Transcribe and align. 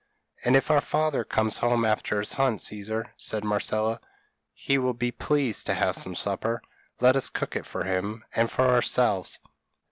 p> 0.37 0.47
"'And 0.47 0.55
if 0.55 0.71
our 0.71 0.81
father 0.81 1.23
comes 1.23 1.59
home 1.59 1.85
after 1.85 2.17
his 2.17 2.33
hunt, 2.33 2.63
Caesar,' 2.63 3.13
said 3.17 3.43
Marcella, 3.43 3.99
'he 4.51 4.79
will 4.79 4.95
be 4.95 5.11
pleased 5.11 5.67
to 5.67 5.75
have 5.75 5.95
some 5.95 6.15
supper; 6.15 6.59
let 6.99 7.15
us 7.15 7.29
cook 7.29 7.55
it 7.55 7.67
for 7.67 7.83
him 7.83 8.25
and 8.33 8.49
for 8.49 8.67
ourselves.' 8.67 9.39